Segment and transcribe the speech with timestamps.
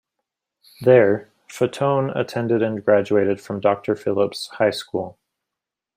[0.81, 5.19] There, Fatone attended and graduated from Doctor Phillips High School.